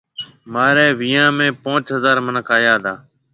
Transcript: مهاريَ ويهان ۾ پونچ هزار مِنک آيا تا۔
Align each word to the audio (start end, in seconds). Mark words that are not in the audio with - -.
مهاريَ 0.51 0.87
ويهان 0.99 1.31
۾ 1.45 1.47
پونچ 1.61 1.85
هزار 1.95 2.17
مِنک 2.25 2.47
آيا 2.57 2.73
تا۔ 2.83 2.93